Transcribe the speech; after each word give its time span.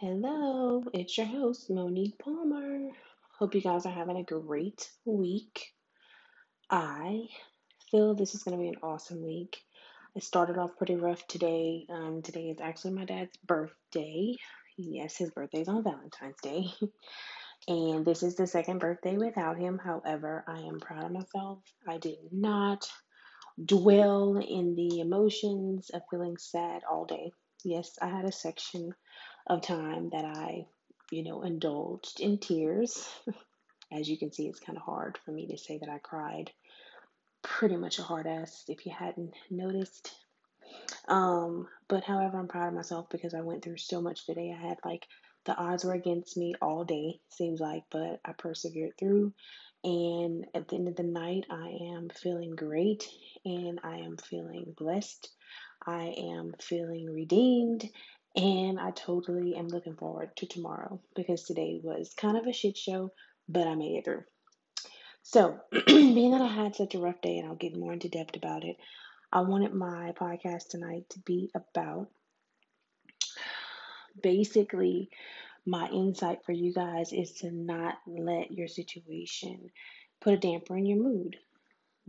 Hello, 0.00 0.82
it's 0.94 1.18
your 1.18 1.26
host, 1.26 1.68
Monique 1.68 2.18
Palmer. 2.18 2.88
Hope 3.38 3.54
you 3.54 3.60
guys 3.60 3.84
are 3.84 3.92
having 3.92 4.16
a 4.16 4.22
great 4.22 4.88
week. 5.04 5.74
I 6.70 7.28
feel 7.90 8.14
this 8.14 8.34
is 8.34 8.42
going 8.42 8.56
to 8.56 8.62
be 8.62 8.70
an 8.70 8.80
awesome 8.82 9.22
week. 9.22 9.58
I 10.16 10.20
started 10.20 10.56
off 10.56 10.78
pretty 10.78 10.96
rough 10.96 11.26
today. 11.26 11.84
Um, 11.90 12.22
today 12.22 12.48
is 12.48 12.62
actually 12.62 12.92
my 12.92 13.04
dad's 13.04 13.36
birthday. 13.46 14.36
Yes, 14.78 15.18
his 15.18 15.32
birthday 15.32 15.60
is 15.60 15.68
on 15.68 15.84
Valentine's 15.84 16.40
Day. 16.42 16.64
and 17.68 18.02
this 18.06 18.22
is 18.22 18.36
the 18.36 18.46
second 18.46 18.78
birthday 18.78 19.18
without 19.18 19.58
him. 19.58 19.78
However, 19.78 20.46
I 20.48 20.60
am 20.60 20.80
proud 20.80 21.04
of 21.04 21.12
myself. 21.12 21.58
I 21.86 21.98
did 21.98 22.16
not 22.32 22.88
dwell 23.62 24.38
in 24.38 24.76
the 24.76 25.00
emotions 25.00 25.90
of 25.90 26.00
feeling 26.10 26.38
sad 26.38 26.84
all 26.90 27.04
day. 27.04 27.32
Yes, 27.66 27.98
I 28.00 28.08
had 28.08 28.24
a 28.24 28.32
section 28.32 28.94
of 29.50 29.62
time 29.62 30.10
that 30.10 30.24
I, 30.24 30.66
you 31.10 31.24
know, 31.24 31.42
indulged 31.42 32.20
in 32.20 32.38
tears. 32.38 33.08
As 33.92 34.08
you 34.08 34.16
can 34.16 34.32
see, 34.32 34.46
it's 34.46 34.60
kind 34.60 34.78
of 34.78 34.84
hard 34.84 35.18
for 35.24 35.32
me 35.32 35.48
to 35.48 35.58
say 35.58 35.78
that 35.78 35.88
I 35.88 35.98
cried. 35.98 36.52
Pretty 37.42 37.76
much 37.76 37.98
a 37.98 38.04
hard 38.04 38.28
ass 38.28 38.64
if 38.68 38.86
you 38.86 38.92
hadn't 38.96 39.34
noticed. 39.50 40.14
Um, 41.08 41.66
but 41.88 42.04
however, 42.04 42.38
I'm 42.38 42.46
proud 42.46 42.68
of 42.68 42.74
myself 42.74 43.08
because 43.10 43.34
I 43.34 43.40
went 43.40 43.64
through 43.64 43.78
so 43.78 44.00
much 44.00 44.24
today. 44.24 44.54
I 44.56 44.68
had 44.68 44.78
like 44.84 45.04
the 45.44 45.56
odds 45.56 45.84
were 45.84 45.94
against 45.94 46.36
me 46.36 46.54
all 46.62 46.84
day, 46.84 47.18
seems 47.30 47.58
like, 47.58 47.82
but 47.90 48.20
I 48.24 48.32
persevered 48.32 48.92
through. 48.98 49.32
And 49.82 50.46
at 50.54 50.68
the 50.68 50.76
end 50.76 50.86
of 50.86 50.96
the 50.96 51.02
night, 51.02 51.46
I 51.50 51.76
am 51.96 52.10
feeling 52.10 52.54
great 52.54 53.08
and 53.44 53.80
I 53.82 53.96
am 53.96 54.18
feeling 54.18 54.74
blessed. 54.76 55.28
I 55.84 56.14
am 56.16 56.54
feeling 56.60 57.06
redeemed 57.12 57.90
and 58.36 58.78
I 58.78 58.90
totally 58.92 59.56
am 59.56 59.68
looking 59.68 59.96
forward 59.96 60.36
to 60.36 60.46
tomorrow 60.46 61.00
because 61.14 61.42
today 61.42 61.80
was 61.82 62.14
kind 62.14 62.36
of 62.36 62.46
a 62.46 62.52
shit 62.52 62.76
show, 62.76 63.12
but 63.48 63.66
I 63.66 63.74
made 63.74 63.98
it 63.98 64.04
through. 64.04 64.24
So, 65.22 65.60
being 65.86 66.32
that 66.32 66.40
I 66.40 66.46
had 66.46 66.74
such 66.74 66.94
a 66.94 67.00
rough 67.00 67.20
day, 67.20 67.38
and 67.38 67.48
I'll 67.48 67.54
get 67.54 67.76
more 67.76 67.92
into 67.92 68.08
depth 68.08 68.36
about 68.36 68.64
it, 68.64 68.76
I 69.32 69.40
wanted 69.42 69.74
my 69.74 70.12
podcast 70.18 70.68
tonight 70.68 71.04
to 71.10 71.18
be 71.20 71.50
about 71.54 72.08
basically 74.22 75.10
my 75.66 75.88
insight 75.88 76.44
for 76.44 76.52
you 76.52 76.72
guys 76.72 77.12
is 77.12 77.32
to 77.32 77.50
not 77.50 77.98
let 78.06 78.50
your 78.50 78.66
situation 78.66 79.70
put 80.20 80.34
a 80.34 80.38
damper 80.38 80.76
in 80.76 80.86
your 80.86 81.02
mood. 81.02 81.36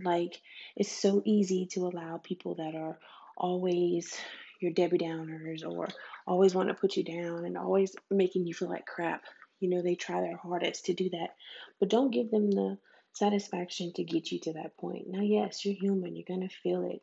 Like, 0.01 0.39
it's 0.75 0.91
so 0.91 1.21
easy 1.25 1.67
to 1.73 1.87
allow 1.87 2.17
people 2.17 2.55
that 2.55 2.75
are 2.75 2.97
always 3.37 4.15
your 4.61 4.71
Debbie 4.71 4.99
Downers 4.99 5.65
or 5.65 5.89
always 6.25 6.55
want 6.55 6.69
to 6.69 6.73
put 6.73 6.95
you 6.95 7.03
down 7.03 7.45
and 7.45 7.57
always 7.57 7.95
making 8.09 8.45
you 8.45 8.53
feel 8.53 8.69
like 8.69 8.85
crap. 8.85 9.23
You 9.59 9.69
know, 9.69 9.81
they 9.81 9.95
try 9.95 10.21
their 10.21 10.37
hardest 10.37 10.85
to 10.85 10.93
do 10.93 11.09
that, 11.11 11.35
but 11.79 11.89
don't 11.89 12.11
give 12.11 12.31
them 12.31 12.49
the 12.49 12.77
satisfaction 13.13 13.91
to 13.93 14.03
get 14.03 14.31
you 14.31 14.39
to 14.39 14.53
that 14.53 14.77
point. 14.77 15.07
Now, 15.07 15.21
yes, 15.21 15.65
you're 15.65 15.75
human, 15.75 16.15
you're 16.15 16.25
going 16.27 16.47
to 16.47 16.55
feel 16.63 16.89
it, 16.89 17.01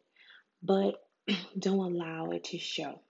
but 0.63 0.95
don't 1.59 1.93
allow 1.93 2.31
it 2.31 2.45
to 2.45 2.59
show, 2.59 3.01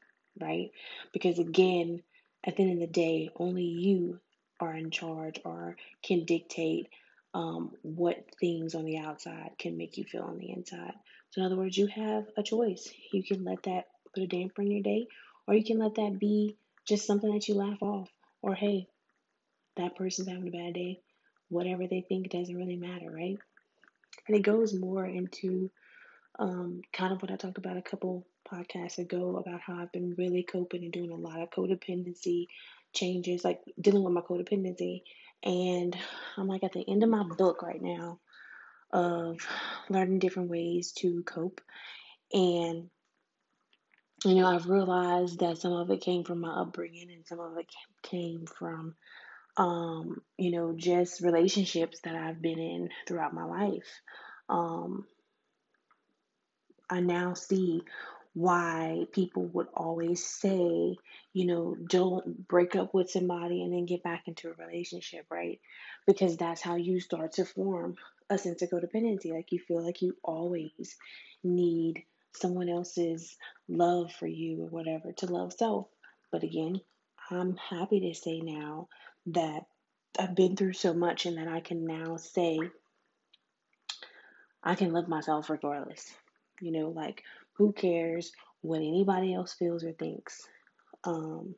right? 0.41 0.70
Because 1.12 1.38
again, 1.38 2.02
at 2.44 2.56
the 2.56 2.62
end 2.62 2.72
of 2.72 2.80
the 2.80 2.86
day, 2.92 3.30
only 3.36 3.64
you 3.64 4.20
are 4.60 4.74
in 4.74 4.91
charge 4.91 5.41
or 5.44 5.76
can 6.02 6.24
dictate 6.24 6.88
um, 7.34 7.72
what 7.82 8.24
things 8.41 8.74
on 8.74 8.84
the 8.84 8.98
outside 8.98 9.50
can 9.58 9.76
make 9.76 9.96
you 9.96 10.04
feel 10.04 10.22
on 10.22 10.38
the 10.38 10.50
inside. 10.50 10.94
So, 11.30 11.41
in 11.41 11.46
other 11.46 11.56
words, 11.56 11.76
you 11.76 11.86
have 11.88 12.26
a 12.36 12.42
choice. 12.42 12.91
You 13.12 13.22
can 13.22 13.44
let 13.44 13.62
that 13.64 13.86
put 14.14 14.22
a 14.22 14.26
damper 14.26 14.62
in 14.62 14.70
your 14.70 14.82
day, 14.82 15.06
or 15.46 15.54
you 15.54 15.64
can 15.64 15.78
let 15.78 15.94
that 15.96 16.18
be 16.18 16.56
just 16.86 17.06
something 17.06 17.32
that 17.32 17.48
you 17.48 17.54
laugh 17.54 17.82
off. 17.82 18.08
Or, 18.42 18.54
hey, 18.54 18.86
that 19.76 19.96
person's 19.96 20.28
having 20.28 20.48
a 20.48 20.50
bad 20.50 20.74
day. 20.74 21.00
Whatever 21.48 21.86
they 21.86 22.04
think 22.08 22.30
doesn't 22.30 22.54
really 22.54 22.76
matter, 22.76 23.10
right? 23.10 23.38
And 24.26 24.36
it 24.36 24.42
goes 24.42 24.74
more 24.74 25.06
into 25.06 25.70
um, 26.38 26.82
kind 26.92 27.12
of 27.12 27.22
what 27.22 27.30
I 27.30 27.36
talked 27.36 27.58
about 27.58 27.76
a 27.76 27.82
couple 27.82 28.26
podcasts 28.50 28.98
ago 28.98 29.36
about 29.36 29.60
how 29.60 29.74
I've 29.74 29.92
been 29.92 30.14
really 30.16 30.42
coping 30.42 30.84
and 30.84 30.92
doing 30.92 31.10
a 31.10 31.14
lot 31.14 31.41
of 31.41 31.50
codependency 31.50 32.47
changes, 32.92 33.44
like 33.44 33.60
dealing 33.80 34.04
with 34.04 34.12
my 34.12 34.20
codependency. 34.20 35.02
And 35.42 35.97
I'm 36.36 36.48
like 36.48 36.64
at 36.64 36.72
the 36.72 36.84
end 36.88 37.02
of 37.02 37.10
my 37.10 37.22
book 37.22 37.62
right 37.62 37.80
now 37.80 38.18
of 38.92 39.38
learning 39.88 40.18
different 40.18 40.50
ways 40.50 40.92
to 40.98 41.22
cope. 41.22 41.60
And 42.32 42.91
you 44.24 44.34
know, 44.34 44.46
I've 44.46 44.68
realized 44.68 45.40
that 45.40 45.58
some 45.58 45.72
of 45.72 45.90
it 45.90 46.00
came 46.00 46.24
from 46.24 46.40
my 46.40 46.50
upbringing 46.62 47.10
and 47.10 47.26
some 47.26 47.40
of 47.40 47.56
it 47.56 47.66
came 48.02 48.46
from, 48.46 48.94
um, 49.56 50.22
you 50.36 50.50
know, 50.50 50.74
just 50.76 51.20
relationships 51.20 52.00
that 52.00 52.16
I've 52.16 52.42
been 52.42 52.58
in 52.58 52.90
throughout 53.06 53.34
my 53.34 53.44
life. 53.44 54.00
Um, 54.48 55.06
I 56.90 57.00
now 57.00 57.34
see 57.34 57.82
why 58.34 59.06
people 59.12 59.46
would 59.46 59.68
always 59.74 60.24
say, 60.24 60.96
you 61.32 61.46
know, 61.46 61.76
don't 61.88 62.46
break 62.48 62.76
up 62.76 62.94
with 62.94 63.10
somebody 63.10 63.62
and 63.62 63.72
then 63.72 63.84
get 63.86 64.02
back 64.02 64.24
into 64.26 64.48
a 64.48 64.64
relationship, 64.64 65.26
right? 65.30 65.60
Because 66.06 66.36
that's 66.36 66.60
how 66.62 66.76
you 66.76 67.00
start 67.00 67.32
to 67.32 67.44
form 67.44 67.96
a 68.30 68.38
sense 68.38 68.62
of 68.62 68.70
codependency. 68.70 69.32
Like 69.32 69.52
you 69.52 69.58
feel 69.58 69.84
like 69.84 70.02
you 70.02 70.16
always 70.22 70.96
need 71.42 72.04
someone 72.34 72.69
else's 72.69 73.37
love 73.69 74.12
for 74.12 74.27
you 74.27 74.62
or 74.62 74.66
whatever 74.66 75.12
to 75.12 75.27
love 75.27 75.53
self. 75.53 75.87
But 76.31 76.43
again, 76.43 76.81
I'm 77.31 77.56
happy 77.56 78.00
to 78.00 78.15
say 78.15 78.41
now 78.41 78.89
that 79.27 79.66
I've 80.19 80.34
been 80.34 80.56
through 80.56 80.72
so 80.75 80.94
much 80.94 81.27
and 81.27 81.39
that 81.39 81.49
I 81.49 81.61
can 81.61 81.87
now 81.87 82.16
say 82.16 82.59
I 84.62 84.75
can 84.75 84.93
love 84.93 85.09
myself 85.09 85.50
regardless. 85.50 86.12
You 86.61 86.72
know, 86.72 86.89
like 86.89 87.22
who 87.55 87.72
cares 87.72 88.33
what 88.60 88.78
anybody 88.78 89.34
else 89.34 89.55
feels 89.55 89.84
or 89.84 89.93
thinks? 89.93 90.43
Um, 91.05 91.55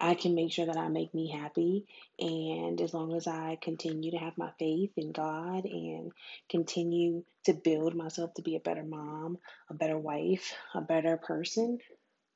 I 0.00 0.14
can 0.14 0.34
make 0.34 0.50
sure 0.50 0.66
that 0.66 0.78
I 0.78 0.88
make 0.88 1.12
me 1.14 1.30
happy. 1.30 1.84
And 2.18 2.80
as 2.80 2.94
long 2.94 3.14
as 3.14 3.26
I 3.26 3.58
continue 3.60 4.12
to 4.12 4.16
have 4.16 4.38
my 4.38 4.50
faith 4.58 4.92
in 4.96 5.12
God 5.12 5.66
and 5.66 6.12
continue 6.48 7.24
to 7.44 7.52
build 7.52 7.94
myself 7.94 8.32
to 8.34 8.42
be 8.42 8.56
a 8.56 8.60
better 8.60 8.82
mom, 8.82 9.38
a 9.68 9.74
better 9.74 9.98
wife, 9.98 10.54
a 10.74 10.80
better 10.80 11.18
person, 11.18 11.78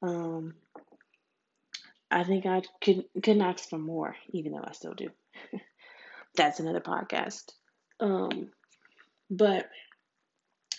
um, 0.03 0.55
I 2.11 2.23
think 2.25 2.47
I 2.47 2.63
could 2.83 3.05
couldn't 3.15 3.43
ask 3.43 3.69
for 3.69 3.79
more, 3.79 4.15
even 4.31 4.53
though 4.53 4.65
I 4.65 4.73
still 4.73 4.95
do. 4.95 5.09
That's 6.37 6.61
another 6.61 6.81
podcast. 6.81 7.53
Um, 7.99 8.51
but 9.31 9.69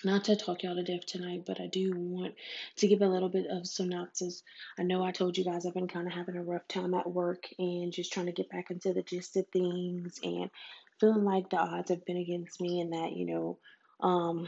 not 0.06 0.26
to 0.26 0.36
talk 0.36 0.64
y'all 0.64 0.76
to 0.76 0.84
death 0.84 1.06
tonight, 1.06 1.44
but 1.46 1.60
I 1.60 1.68
do 1.68 1.92
want 1.96 2.36
to 2.78 2.88
give 2.88 3.02
a 3.02 3.08
little 3.08 3.30
bit 3.30 3.48
of 3.48 3.68
synopsis. 3.68 4.44
I 4.78 4.84
know 4.84 5.04
I 5.04 5.12
told 5.12 5.38
you 5.38 5.44
guys 5.44 5.66
I've 5.66 5.74
been 5.74 5.88
kind 5.88 6.08
of 6.08 6.14
having 6.14 6.38
a 6.38 6.44
rough 6.44 6.68
time 6.68 6.94
at 6.94 7.12
work 7.12 7.48
and 7.58 7.92
just 7.92 8.14
trying 8.14 8.28
to 8.28 8.32
get 8.32 8.50
back 8.50 8.70
into 8.70 8.94
the 8.94 9.02
gist 9.02 9.36
of 9.36 9.48
things 9.48 10.20
and 10.24 10.52
feeling 11.00 11.26
like 11.26 11.50
the 11.50 11.58
odds 11.58 11.90
have 11.90 12.06
been 12.06 12.18
against 12.18 12.62
me 12.62 12.82
and 12.82 12.94
that, 12.94 13.14
you 13.14 13.26
know, 13.26 13.58
um, 14.00 14.48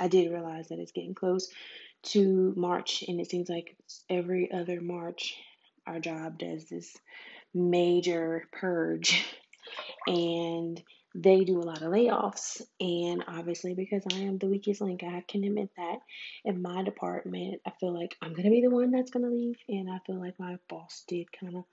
I 0.00 0.08
did 0.08 0.32
realize 0.32 0.68
that 0.68 0.78
it's 0.78 0.92
getting 0.92 1.14
close 1.14 1.48
to 2.02 2.52
March 2.56 3.04
and 3.06 3.20
it 3.20 3.30
seems 3.30 3.48
like 3.48 3.76
every 4.08 4.50
other 4.52 4.80
March 4.80 5.36
our 5.86 6.00
job 6.00 6.38
does 6.38 6.64
this 6.66 6.96
major 7.54 8.46
purge 8.52 9.24
and 10.06 10.82
they 11.14 11.44
do 11.44 11.58
a 11.58 11.62
lot 11.62 11.82
of 11.82 11.92
layoffs. 11.92 12.62
And 12.80 13.24
obviously, 13.26 13.74
because 13.74 14.04
I 14.12 14.18
am 14.18 14.38
the 14.38 14.46
weakest 14.46 14.80
link, 14.80 15.02
I 15.02 15.24
can 15.26 15.44
admit 15.44 15.70
that 15.76 15.98
in 16.44 16.62
my 16.62 16.82
department, 16.82 17.60
I 17.66 17.72
feel 17.80 17.92
like 17.92 18.16
I'm 18.22 18.32
going 18.32 18.44
to 18.44 18.50
be 18.50 18.62
the 18.62 18.70
one 18.70 18.90
that's 18.90 19.10
going 19.10 19.24
to 19.24 19.30
leave. 19.30 19.56
And 19.68 19.90
I 19.90 19.98
feel 20.06 20.20
like 20.20 20.38
my 20.38 20.58
boss 20.68 21.04
did 21.08 21.32
kind 21.32 21.56
of 21.56 21.64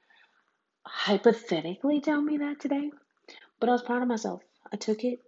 hypothetically 0.86 2.02
tell 2.02 2.22
me 2.22 2.38
that 2.38 2.60
today. 2.60 2.90
But 3.60 3.70
I 3.70 3.74
was 3.74 3.84
proud 3.84 4.02
of 4.02 4.08
myself. 4.08 4.42
I 4.72 4.78
took 4.78 5.04
it, 5.04 5.20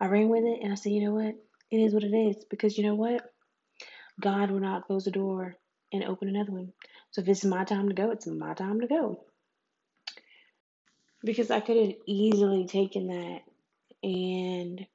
I 0.00 0.06
ran 0.06 0.28
with 0.28 0.44
it, 0.44 0.60
and 0.62 0.72
I 0.72 0.76
said, 0.76 0.92
you 0.92 1.04
know 1.04 1.14
what? 1.14 1.34
It 1.70 1.76
is 1.76 1.94
what 1.94 2.04
it 2.04 2.14
is. 2.14 2.44
Because 2.44 2.76
you 2.76 2.84
know 2.84 2.94
what? 2.94 3.30
God 4.20 4.50
will 4.50 4.60
not 4.60 4.86
close 4.86 5.04
the 5.04 5.10
door 5.10 5.56
and 5.92 6.04
open 6.04 6.28
another 6.28 6.52
one. 6.52 6.72
So 7.10 7.22
if 7.22 7.28
it's 7.28 7.44
my 7.44 7.64
time 7.64 7.88
to 7.88 7.94
go, 7.94 8.10
it's 8.10 8.26
my 8.26 8.54
time 8.54 8.80
to 8.80 8.86
go. 8.86 9.24
Because 11.22 11.50
I 11.50 11.60
could 11.60 11.76
have 11.76 11.94
easily 12.06 12.66
taken 12.66 13.08
that 13.08 13.42
and 14.02 14.86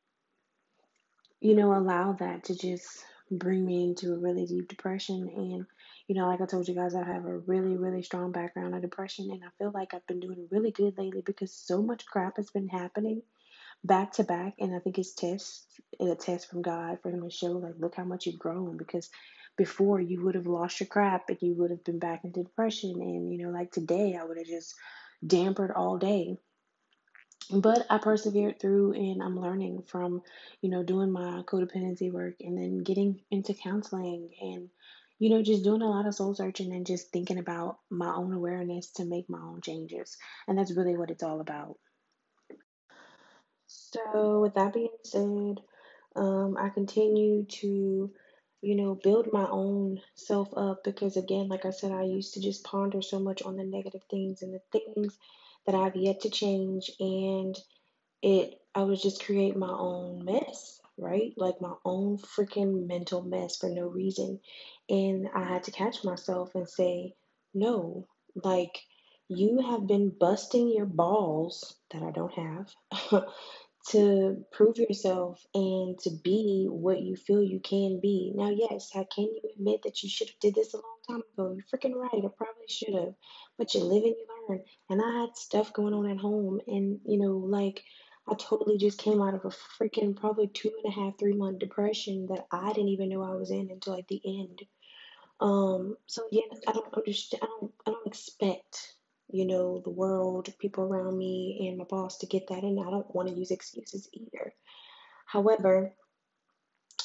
you 1.41 1.55
know 1.55 1.75
allow 1.75 2.13
that 2.13 2.43
to 2.45 2.55
just 2.57 3.05
bring 3.31 3.65
me 3.65 3.83
into 3.83 4.13
a 4.13 4.19
really 4.19 4.45
deep 4.45 4.67
depression 4.67 5.29
and 5.35 5.65
you 6.07 6.15
know 6.15 6.27
like 6.27 6.41
i 6.41 6.45
told 6.45 6.67
you 6.67 6.75
guys 6.75 6.95
i 6.95 7.03
have 7.03 7.25
a 7.25 7.37
really 7.39 7.75
really 7.75 8.01
strong 8.01 8.31
background 8.31 8.75
of 8.75 8.81
depression 8.81 9.29
and 9.31 9.43
i 9.43 9.47
feel 9.57 9.71
like 9.73 9.93
i've 9.93 10.05
been 10.07 10.19
doing 10.19 10.47
really 10.51 10.71
good 10.71 10.97
lately 10.97 11.21
because 11.25 11.53
so 11.53 11.81
much 11.81 12.05
crap 12.05 12.37
has 12.37 12.49
been 12.51 12.67
happening 12.67 13.21
back 13.83 14.11
to 14.11 14.23
back 14.23 14.53
and 14.59 14.75
i 14.75 14.79
think 14.79 14.97
it's 14.97 15.13
test 15.13 15.65
a 15.99 16.15
test 16.15 16.49
from 16.49 16.61
god 16.61 16.99
for 17.01 17.09
him 17.09 17.21
to 17.21 17.29
show 17.29 17.51
like 17.51 17.73
look 17.79 17.95
how 17.95 18.03
much 18.03 18.25
you've 18.25 18.39
grown 18.39 18.77
because 18.77 19.09
before 19.57 20.01
you 20.01 20.23
would 20.23 20.35
have 20.35 20.47
lost 20.47 20.79
your 20.79 20.87
crap 20.87 21.29
and 21.29 21.37
you 21.41 21.53
would 21.53 21.71
have 21.71 21.83
been 21.83 21.99
back 21.99 22.23
into 22.23 22.43
depression. 22.43 22.91
And, 23.01 23.31
you 23.31 23.45
know, 23.45 23.51
like 23.51 23.71
today, 23.71 24.17
I 24.19 24.25
would 24.25 24.37
have 24.37 24.47
just 24.47 24.75
dampered 25.25 25.75
all 25.75 25.97
day. 25.97 26.37
But 27.51 27.85
I 27.89 27.99
persevered 27.99 28.59
through 28.59 28.93
and 28.93 29.21
I'm 29.21 29.39
learning 29.39 29.83
from, 29.83 30.21
you 30.61 30.69
know, 30.69 30.83
doing 30.83 31.11
my 31.11 31.43
codependency 31.43 32.11
work 32.11 32.35
and 32.41 32.57
then 32.57 32.79
getting 32.79 33.21
into 33.29 33.53
counseling 33.53 34.31
and, 34.41 34.69
you 35.19 35.29
know, 35.29 35.43
just 35.43 35.63
doing 35.63 35.81
a 35.81 35.89
lot 35.89 36.07
of 36.07 36.15
soul 36.15 36.33
searching 36.33 36.73
and 36.73 36.85
just 36.85 37.11
thinking 37.11 37.37
about 37.37 37.77
my 37.89 38.13
own 38.13 38.33
awareness 38.33 38.91
to 38.93 39.05
make 39.05 39.29
my 39.29 39.39
own 39.39 39.61
changes. 39.61 40.17
And 40.47 40.57
that's 40.57 40.75
really 40.75 40.97
what 40.97 41.11
it's 41.11 41.23
all 41.23 41.39
about. 41.39 41.77
So, 43.67 44.41
with 44.41 44.55
that 44.55 44.73
being 44.73 44.89
said, 45.03 45.59
um, 46.15 46.57
I 46.57 46.69
continue 46.69 47.45
to, 47.45 48.11
you 48.61 48.75
know, 48.75 48.95
build 48.95 49.31
my 49.31 49.47
own 49.49 50.01
self 50.15 50.49
up 50.57 50.83
because, 50.83 51.15
again, 51.17 51.47
like 51.47 51.65
I 51.65 51.71
said, 51.71 51.91
I 51.91 52.03
used 52.03 52.33
to 52.33 52.41
just 52.41 52.63
ponder 52.63 53.01
so 53.01 53.19
much 53.19 53.41
on 53.43 53.55
the 53.55 53.63
negative 53.63 54.03
things 54.09 54.41
and 54.41 54.53
the 54.53 54.61
things 54.71 55.17
that 55.65 55.75
I've 55.75 55.95
yet 55.95 56.21
to 56.21 56.29
change. 56.29 56.91
And 56.99 57.57
it 58.21 58.61
I 58.75 58.83
was 58.83 59.01
just 59.01 59.23
create 59.23 59.55
my 59.55 59.71
own 59.71 60.25
mess, 60.25 60.81
right? 60.97 61.33
Like 61.37 61.61
my 61.61 61.73
own 61.85 62.17
freaking 62.17 62.87
mental 62.87 63.21
mess 63.21 63.57
for 63.57 63.69
no 63.69 63.87
reason. 63.87 64.39
And 64.89 65.29
I 65.33 65.45
had 65.45 65.63
to 65.65 65.71
catch 65.71 66.03
myself 66.03 66.55
and 66.55 66.67
say, 66.69 67.15
no, 67.53 68.07
like 68.43 68.81
you 69.29 69.61
have 69.61 69.87
been 69.87 70.09
busting 70.09 70.69
your 70.71 70.85
balls 70.85 71.75
that 71.91 72.03
I 72.03 72.11
don't 72.11 72.33
have 72.33 72.73
to 73.89 74.43
prove 74.51 74.77
yourself 74.77 75.45
and 75.53 75.97
to 75.99 76.09
be 76.23 76.67
what 76.69 77.01
you 77.01 77.15
feel 77.15 77.43
you 77.43 77.59
can 77.59 77.99
be. 78.01 78.31
Now, 78.35 78.49
yes, 78.49 78.89
how 78.91 79.05
can 79.13 79.25
you 79.25 79.41
admit 79.53 79.81
that 79.83 80.01
you 80.01 80.09
should 80.09 80.27
have 80.29 80.39
did 80.39 80.55
this 80.55 80.73
a 80.73 80.77
long 80.77 80.97
time 81.07 81.21
ago? 81.33 81.55
You're 81.55 81.79
freaking 81.79 81.95
right. 81.95 82.11
I 82.13 82.27
probably 82.35 82.67
should 82.67 82.95
have, 82.95 83.13
but 83.57 83.73
you 83.73 83.81
live 83.81 84.03
and 84.03 84.15
you 84.17 84.27
learn. 84.49 84.61
And 84.89 85.01
I 85.01 85.21
had 85.21 85.37
stuff 85.37 85.73
going 85.73 85.93
on 85.93 86.09
at 86.09 86.17
home, 86.17 86.61
and 86.67 86.99
you 87.05 87.19
know, 87.19 87.37
like 87.37 87.83
I 88.27 88.33
totally 88.35 88.77
just 88.77 88.97
came 88.97 89.21
out 89.21 89.35
of 89.35 89.45
a 89.45 89.49
freaking 89.49 90.15
probably 90.15 90.47
two 90.47 90.71
and 90.83 90.91
a 90.91 90.95
half, 90.95 91.19
three 91.19 91.33
month 91.33 91.59
depression 91.59 92.27
that 92.27 92.47
I 92.51 92.73
didn't 92.73 92.89
even 92.89 93.09
know 93.09 93.21
I 93.21 93.35
was 93.35 93.51
in 93.51 93.69
until 93.69 93.93
like 93.93 94.07
the 94.07 94.21
end. 94.25 94.63
Um, 95.39 95.97
so 96.07 96.23
yeah, 96.31 96.41
I 96.67 96.71
don't 96.71 96.93
understand. 96.93 97.43
I 97.43 97.45
don't. 97.45 97.71
I 97.85 97.91
don't 97.91 98.07
expect 98.07 98.94
you 99.29 99.45
know 99.45 99.81
the 99.83 99.89
world, 99.89 100.53
people 100.59 100.83
around 100.83 101.17
me, 101.17 101.67
and 101.67 101.77
my 101.77 101.85
boss 101.85 102.17
to 102.19 102.25
get 102.25 102.47
that, 102.47 102.63
and 102.63 102.79
I 102.79 102.89
don't 102.89 103.13
want 103.15 103.29
to 103.29 103.35
use 103.35 103.51
excuses 103.51 104.09
either. 104.13 104.53
However, 105.25 105.93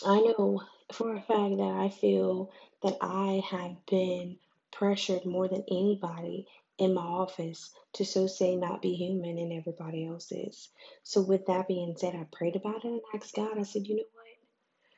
I 0.05 0.20
know 0.20 0.62
for 0.93 1.14
a 1.14 1.20
fact 1.20 1.56
that 1.58 1.76
I 1.78 1.88
feel 1.90 2.52
that 2.82 2.96
I 3.00 3.43
have 3.50 3.76
been 3.87 4.38
pressured 4.72 5.26
more 5.26 5.49
than 5.49 5.64
anybody 5.70 6.46
in 6.78 6.94
my 6.94 7.02
office 7.02 7.70
to 7.94 8.05
so 8.05 8.26
say 8.26 8.56
not 8.56 8.81
be 8.81 8.94
human 8.94 9.37
and 9.38 9.52
everybody 9.52 10.06
else 10.06 10.32
is. 10.32 10.70
So 11.02 11.20
with 11.20 11.46
that 11.46 11.69
being 11.69 11.94
said, 11.96 12.14
I 12.14 12.25
prayed 12.32 12.56
about 12.56 12.84
it 12.84 12.88
and 12.88 13.00
asked 13.14 13.34
God, 13.34 13.58
I 13.58 13.62
said, 13.62 13.87
you 13.87 13.96
know 13.96 14.02
what? 14.14 14.26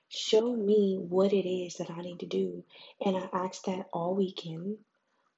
Show 0.08 0.54
me 0.54 0.98
what 1.00 1.32
it 1.32 1.48
is 1.48 1.76
that 1.76 1.90
I 1.90 2.02
need 2.02 2.20
to 2.20 2.26
do. 2.26 2.64
And 3.04 3.16
I 3.16 3.28
asked 3.32 3.66
that 3.66 3.88
all 3.92 4.14
weekend. 4.14 4.78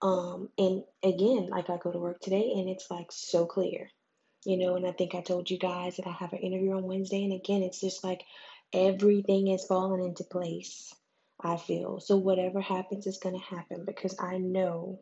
Um, 0.05 0.51
and 0.59 0.85
again, 1.05 1.49
like 1.51 1.71
I 1.71 1.79
go 1.79 1.93
to 1.93 1.99
work 2.01 2.21
today 2.21 2.55
and 2.57 2.71
it's 2.71 2.91
like 2.93 3.09
so 3.13 3.47
clear 3.47 3.89
you 4.47 4.59
know, 4.59 4.77
and 4.77 4.87
I 4.87 4.93
think 4.93 5.15
I 5.15 5.23
told 5.23 5.51
you 5.51 5.59
guys 5.59 5.99
that 5.99 6.09
I 6.09 6.13
have 6.13 6.35
an 6.35 6.41
interview 6.41 6.73
on 6.75 6.85
Wednesday, 6.85 7.25
and 7.25 7.35
again, 7.35 7.63
it's 7.63 7.81
just 7.81 8.05
like 8.05 8.25
everything 8.75 9.49
is 9.49 9.67
falling 9.67 10.05
into 10.05 10.25
place, 10.25 10.95
I 11.41 11.59
feel. 11.59 12.01
So 12.01 12.19
whatever 12.19 12.61
happens 12.61 13.07
is 13.07 13.19
going 13.19 13.39
to 13.39 13.57
happen 13.57 13.85
because 13.87 14.17
I 14.21 14.39
know 14.39 15.01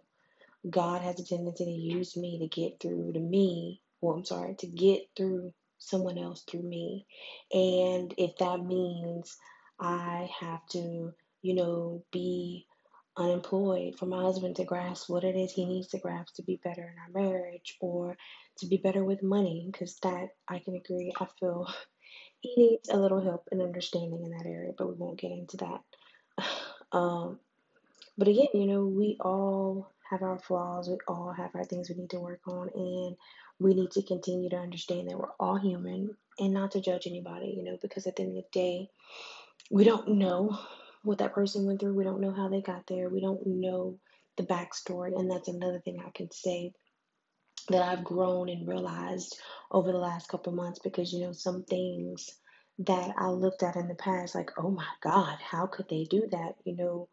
God 0.69 1.03
has 1.03 1.21
a 1.21 1.25
tendency 1.25 1.65
to 1.67 1.71
use 1.71 2.17
me 2.17 2.41
to 2.41 2.49
get 2.49 2.81
through 2.81 3.15
to 3.15 3.21
me, 3.21 3.83
well, 4.01 4.17
I'm 4.17 4.25
sorry, 4.25 4.57
to 4.57 4.67
get 4.67 5.03
through 5.17 5.53
someone 5.79 6.19
else 6.19 6.43
through 6.43 6.63
me. 6.63 7.07
And 7.53 8.15
if 8.19 8.37
that 8.39 8.65
means 8.65 9.37
I 9.81 10.31
have 10.41 10.67
to, 10.73 11.13
you 11.43 11.55
know, 11.55 12.05
be 12.13 12.67
unemployed 13.17 13.99
for 13.99 14.07
my 14.07 14.23
husband 14.23 14.57
to 14.57 14.65
grasp 14.65 15.09
what 15.11 15.25
it 15.25 15.37
is 15.37 15.53
he 15.53 15.67
needs 15.67 15.89
to 15.89 15.99
grasp 15.99 16.35
to 16.37 16.43
be 16.43 16.61
better 16.65 16.83
in 16.83 16.99
our 16.99 17.23
marriage 17.23 17.77
or 17.81 18.17
to 18.59 18.67
be 18.67 18.77
better 18.77 19.05
with 19.05 19.23
money, 19.23 19.69
because 19.71 19.99
that 20.03 20.31
I 20.49 20.59
can 20.59 20.75
agree, 20.75 21.13
I 21.19 21.27
feel 21.39 21.69
he 22.41 22.55
needs 22.57 22.89
a 22.89 22.97
little 22.97 23.21
help 23.21 23.49
and 23.53 23.63
understanding 23.63 24.23
in 24.25 24.31
that 24.31 24.47
area, 24.47 24.73
but 24.77 24.89
we 24.89 24.95
won't 24.95 25.21
get 25.21 25.33
into 25.33 25.59
that. 25.59 25.81
Um, 26.95 27.39
but 28.19 28.29
again, 28.29 28.49
you 28.53 28.67
know, 28.67 28.85
we 28.85 29.17
all 29.19 29.91
have 30.11 30.23
our 30.23 30.39
flaws, 30.39 30.91
we 30.91 30.99
all 31.09 31.33
have 31.33 31.55
our 31.55 31.65
things 31.65 31.89
we 31.89 31.97
need 31.97 32.11
to 32.11 32.21
work 32.21 32.43
on, 32.47 32.69
and 32.75 33.17
we 33.59 33.73
need 33.73 33.91
to 33.93 34.03
continue 34.03 34.51
to 34.51 34.57
understand 34.59 35.09
that 35.09 35.19
we're 35.19 35.33
all 35.41 35.57
human 35.57 36.15
and 36.39 36.53
not 36.53 36.73
to 36.73 36.83
judge 36.83 37.07
anybody, 37.07 37.55
you 37.57 37.65
know, 37.65 37.79
because 37.81 38.07
at 38.07 38.17
the 38.17 38.25
end 38.25 38.37
of 38.37 38.45
the 38.45 38.51
day, 38.53 38.91
we 39.71 39.85
don't 39.85 40.07
know 40.09 40.59
what 41.03 41.19
that 41.19 41.35
person 41.35 41.67
went 41.67 41.81
through, 41.81 41.95
we 41.95 42.05
don't 42.05 42.21
know 42.21 42.33
how 42.33 42.49
they 42.49 42.61
got 42.61 42.87
there, 42.87 43.09
we 43.09 43.21
don't 43.21 43.47
know 43.47 43.99
the 44.37 44.45
backstory, 44.45 45.19
and 45.19 45.31
that's 45.31 45.49
another 45.49 45.81
thing 45.81 46.03
I 46.05 46.11
can 46.15 46.31
say 46.31 46.73
that 47.69 47.83
I've 47.83 48.05
grown 48.05 48.49
and 48.49 48.67
realized 48.67 49.39
over 49.71 49.93
the 49.93 49.99
last 49.99 50.29
couple 50.29 50.53
months 50.53 50.81
because, 50.83 51.13
you 51.13 51.21
know, 51.21 51.33
some 51.33 51.65
things 51.65 52.31
that 52.79 53.15
I 53.19 53.29
looked 53.29 53.63
at 53.63 53.77
in 53.77 53.89
the 53.89 53.95
past, 53.95 54.35
like, 54.35 54.51
oh 54.59 54.71
my 54.71 54.87
God, 55.03 55.39
how 55.41 55.67
could 55.67 55.89
they 55.89 56.05
do 56.05 56.27
that? 56.31 56.55
You 56.65 56.77
know, 56.77 57.09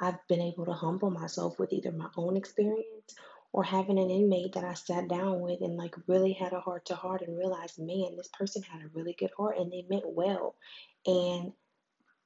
I've 0.00 0.18
been 0.28 0.40
able 0.40 0.66
to 0.66 0.72
humble 0.72 1.10
myself 1.10 1.58
with 1.58 1.72
either 1.72 1.92
my 1.92 2.08
own 2.16 2.36
experience 2.36 3.14
or 3.52 3.64
having 3.64 3.98
an 3.98 4.10
inmate 4.10 4.52
that 4.52 4.64
I 4.64 4.74
sat 4.74 5.08
down 5.08 5.40
with 5.40 5.62
and 5.62 5.76
like 5.76 5.94
really 6.06 6.32
had 6.32 6.52
a 6.52 6.60
heart 6.60 6.86
to 6.86 6.94
heart 6.94 7.22
and 7.22 7.38
realized, 7.38 7.78
man, 7.78 8.16
this 8.16 8.28
person 8.28 8.62
had 8.62 8.82
a 8.82 8.90
really 8.92 9.16
good 9.18 9.30
heart 9.36 9.56
and 9.58 9.72
they 9.72 9.86
meant 9.88 10.04
well. 10.06 10.56
And 11.06 11.52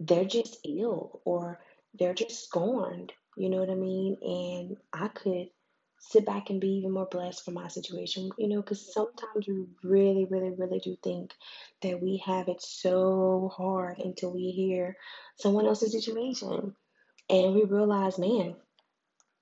they're 0.01 0.25
just 0.25 0.59
ill 0.67 1.21
or 1.25 1.61
they're 1.95 2.15
just 2.15 2.45
scorned. 2.45 3.13
You 3.37 3.51
know 3.51 3.59
what 3.59 3.71
I 3.71 3.75
mean? 3.75 4.17
And 4.23 4.77
I 4.93 5.09
could 5.09 5.49
sit 6.01 6.25
back 6.25 6.49
and 6.49 6.61
be 6.61 6.69
even 6.79 6.93
more 6.93 7.07
blessed 7.11 7.45
for 7.45 7.51
my 7.51 7.69
situation, 7.69 8.31
you 8.39 8.49
know, 8.49 8.63
because 8.63 8.93
sometimes 8.93 9.47
we 9.47 9.67
really, 9.85 10.27
really, 10.29 10.55
really 10.57 10.81
do 10.81 10.97
think 11.05 11.35
that 11.83 12.01
we 12.01 12.23
have 12.25 12.49
it 12.49 12.63
so 12.63 13.53
hard 13.55 13.99
until 13.99 14.33
we 14.33 14.51
hear 14.51 14.97
someone 15.37 15.67
else's 15.67 15.93
situation 15.93 16.75
and 17.29 17.55
we 17.55 17.65
realize, 17.65 18.19
man, 18.19 18.57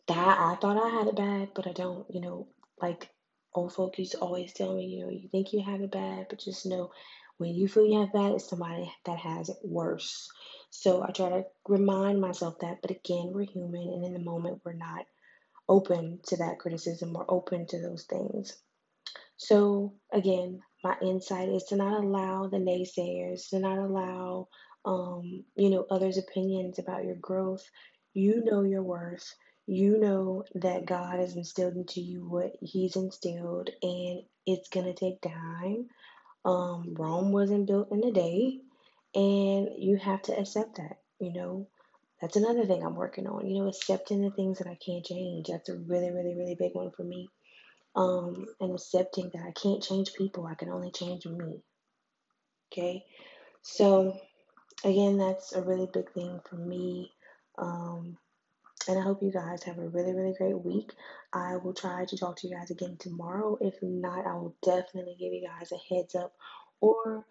that 0.09 0.39
I 0.39 0.57
thought 0.57 0.83
I 0.83 0.89
had 0.89 1.07
it 1.07 1.17
bad, 1.17 1.51
but 1.55 1.69
I 1.69 1.73
don't, 1.73 2.07
you 2.11 2.21
know, 2.21 2.49
like 2.83 3.09
old 3.55 3.73
folk 3.73 3.99
used 3.99 4.13
to 4.13 4.19
always 4.19 4.53
tell 4.53 4.75
me, 4.75 4.87
you 4.87 5.05
know, 5.05 5.11
you 5.11 5.29
think 5.29 5.53
you 5.53 5.63
have 5.63 5.81
it 5.81 5.93
bad, 5.93 6.27
but 6.29 6.41
just 6.41 6.67
know 6.67 6.91
when 7.39 7.55
you 7.55 7.69
feel 7.69 7.87
you 7.87 8.01
have 8.01 8.13
bad, 8.13 8.33
it's 8.33 8.49
somebody 8.49 8.93
that 9.07 9.19
has 9.19 9.49
it 9.49 9.57
worse. 9.63 10.29
So 10.71 11.03
I 11.03 11.11
try 11.13 11.29
to 11.31 11.47
remind 11.69 12.21
myself 12.21 12.59
that, 12.61 12.81
but 12.83 12.91
again, 12.91 13.33
we're 13.33 13.47
human, 13.47 13.89
and 13.89 14.05
in 14.05 14.13
the 14.15 14.19
moment, 14.21 14.63
we're 14.65 14.73
not 14.75 15.07
open 15.69 16.21
to 16.27 16.37
that 16.39 16.59
criticism 16.59 17.17
or 17.17 17.25
open 17.29 17.67
to 17.69 17.81
those 17.81 18.05
things. 18.05 18.57
So 19.37 19.95
again, 20.13 20.63
my 20.85 20.97
insight 21.03 21.49
is 21.49 21.65
to 21.65 21.77
not 21.77 22.03
allow 22.05 22.49
the 22.49 22.59
naysayers, 22.59 23.49
to 23.51 23.59
not 23.61 23.79
allow 23.79 24.49
um, 24.85 25.45
you 25.57 25.71
know, 25.71 25.87
others' 25.91 26.19
opinions 26.19 26.79
about 26.79 27.05
your 27.05 27.17
growth. 27.17 27.65
You 28.15 28.43
know 28.45 28.63
your 28.63 28.83
worth. 28.83 29.35
You 29.67 29.99
know 29.99 30.45
that 30.57 30.87
God 30.87 31.21
has 31.21 31.37
instilled 31.37 31.77
into 31.77 32.01
you 32.01 32.29
what 32.29 32.57
He's 32.61 32.97
instilled, 32.97 33.71
and 33.83 34.23
it's 34.47 34.69
gonna 34.71 34.95
take 34.95 35.21
time. 35.23 35.89
Um, 36.45 36.95
Rome 36.95 37.33
wasn't 37.33 37.67
built 37.69 37.93
in 37.93 38.05
a 38.05 38.13
day, 38.13 38.61
and 39.19 39.69
you 39.77 39.97
have 39.97 40.23
to 40.23 40.39
accept 40.39 40.77
that. 40.77 40.99
You 41.21 41.33
know, 41.33 41.69
that's 42.21 42.37
another 42.37 42.65
thing 42.65 42.85
I'm 42.85 42.95
working 42.95 43.27
on. 43.27 43.47
You 43.47 43.63
know, 43.63 43.69
accepting 43.69 44.23
the 44.23 44.31
things 44.31 44.59
that 44.59 44.69
I 44.69 44.79
can't 44.85 45.05
change. 45.05 45.49
That's 45.49 45.69
a 45.69 45.77
really, 45.77 46.11
really, 46.11 46.35
really 46.37 46.57
big 46.59 46.75
one 46.75 46.93
for 46.93 47.03
me 47.03 47.29
um, 47.99 48.47
and 48.61 48.73
accepting 48.75 49.31
that 49.35 49.43
I 49.43 49.53
can't 49.53 49.83
change 49.83 50.15
people, 50.15 50.47
I 50.47 50.55
can 50.55 50.71
only 50.71 50.91
change 50.91 51.27
me. 51.27 51.61
Okay, 52.71 53.05
so 53.63 54.17
again, 54.85 55.19
that's 55.19 55.53
a 55.53 55.63
really 55.63 55.89
big 55.93 56.13
thing 56.13 56.41
for 56.49 56.57
me. 56.57 57.13
Um, 57.59 58.17
and 58.89 58.99
I 58.99 59.03
hope 59.03 59.23
you 59.23 59.33
guys 59.33 59.65
have 59.65 59.79
a 59.79 59.89
really, 59.89 60.15
really 60.15 60.35
great 60.39 60.65
week. 60.65 60.93
I 61.33 61.57
will 61.57 61.75
try 61.75 62.05
to 62.05 62.17
talk 62.17 62.37
to 62.37 62.49
you 62.49 62.55
guys 62.55 62.71
again 62.71 62.97
tomorrow. 62.99 63.59
If 63.61 63.75
not, 63.83 64.27
I 64.27 64.35
will 64.35 64.55
definitely 64.63 65.17
give 65.19 65.33
you 65.33 65.47
guys 65.47 65.73
a 65.73 65.95
heads 65.95 66.15
up 66.15 66.33
or 66.81 67.27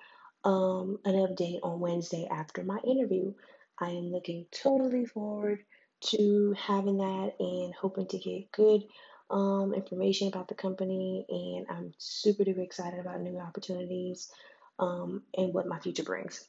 um, 0.47 0.97
an 1.03 1.15
update 1.15 1.59
on 1.61 1.81
Wednesday 1.81 2.25
after 2.31 2.63
my 2.63 2.79
interview. 2.79 3.33
I 3.79 3.89
am 3.89 4.11
looking 4.11 4.45
totally 4.51 5.05
forward 5.05 5.59
to 6.05 6.55
having 6.57 6.97
that 6.97 7.33
and 7.39 7.73
hoping 7.75 8.07
to 8.07 8.17
get 8.17 8.51
good 8.53 8.83
um, 9.29 9.73
information 9.73 10.29
about 10.29 10.47
the 10.47 10.55
company. 10.55 11.25
And 11.27 11.67
I'm 11.69 11.93
super 11.97 12.43
duper 12.45 12.63
excited 12.63 12.99
about 12.99 13.19
new 13.19 13.37
opportunities 13.37 14.31
um, 14.79 15.23
and 15.37 15.53
what 15.53 15.67
my 15.67 15.79
future 15.79 16.03
brings 16.03 16.47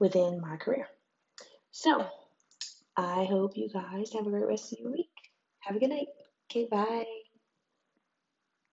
within 0.00 0.40
my 0.40 0.56
career. 0.56 0.88
So, 1.70 2.04
I 2.96 3.24
hope 3.26 3.56
you 3.56 3.68
guys 3.68 4.12
have 4.12 4.26
a 4.26 4.30
great 4.30 4.46
rest 4.46 4.72
of 4.72 4.80
your 4.80 4.90
week. 4.90 5.08
Have 5.60 5.76
a 5.76 5.78
good 5.78 5.90
night. 5.90 6.08
Okay, 6.50 6.66
bye. 6.68 7.19